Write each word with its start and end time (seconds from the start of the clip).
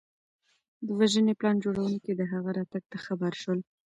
د 0.85 0.87
وژنې 0.99 1.33
پلان 1.39 1.55
جوړونکي 1.63 2.11
د 2.15 2.21
هغه 2.31 2.49
راتګ 2.57 2.83
ته 2.91 2.97
خبر 3.05 3.31
شول. 3.41 3.59